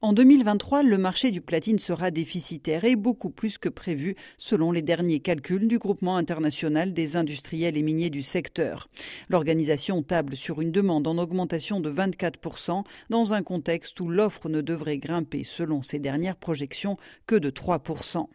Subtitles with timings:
[0.00, 4.80] En 2023, le marché du platine sera déficitaire et beaucoup plus que prévu selon les
[4.80, 8.88] derniers calculs du groupement international des industriels et miniers du secteur.
[9.28, 14.60] L'organisation table sur une demande en augmentation de 24% dans un contexte où l'offre ne
[14.60, 16.96] devrait grimper selon ses dernières projections
[17.26, 18.28] que de 3%.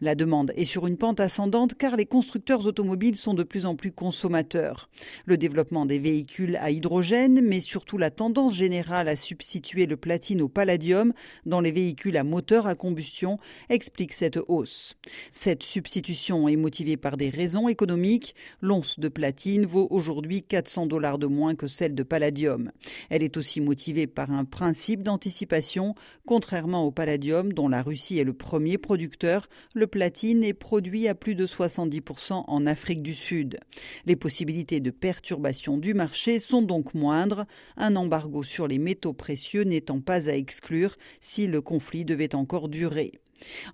[0.00, 3.76] La demande est sur une pente ascendante car les constructeurs automobiles sont de plus en
[3.76, 4.88] plus consommateurs.
[5.26, 10.42] Le développement des véhicules à hydrogène, mais surtout la tendance générale à substituer le platine
[10.42, 11.12] au palladium
[11.46, 14.96] dans les véhicules à moteur à combustion explique cette hausse.
[15.30, 18.34] Cette substitution est motivée par des raisons économiques.
[18.60, 22.70] L'once de platine vaut aujourd'hui 400 dollars de moins que celle de palladium.
[23.08, 25.94] Elle est aussi motivée par un principe d'anticipation,
[26.26, 31.14] contrairement au palladium dont la Russie est le premier producteur le platine est produit à
[31.14, 33.58] plus de 70% en Afrique du Sud.
[34.06, 37.46] Les possibilités de perturbation du marché sont donc moindres,
[37.76, 42.68] un embargo sur les métaux précieux n'étant pas à exclure si le conflit devait encore
[42.68, 43.12] durer.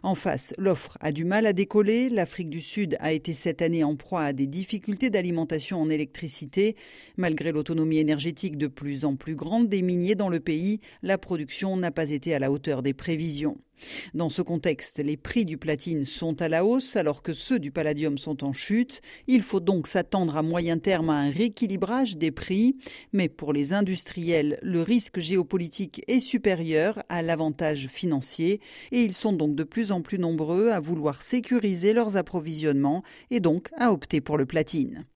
[0.02, 2.08] En face, l'offre a du mal à décoller.
[2.08, 6.76] L'Afrique du Sud a été cette année en proie à des difficultés d'alimentation en électricité.
[7.16, 11.76] Malgré l'autonomie énergétique de plus en plus grande des miniers dans le pays, la production
[11.76, 13.58] n'a pas été à la hauteur des prévisions.
[14.14, 17.70] Dans ce contexte, les prix du platine sont à la hausse alors que ceux du
[17.70, 19.00] palladium sont en chute.
[19.26, 22.76] Il faut donc s'attendre à moyen terme à un rééquilibrage des prix.
[23.12, 28.60] Mais pour les industriels, le risque géopolitique est supérieur à l'avantage financier
[28.92, 33.40] et ils sont donc de plus en plus nombreux à vouloir sécuriser leurs approvisionnements et
[33.40, 35.04] donc à opter pour le platine.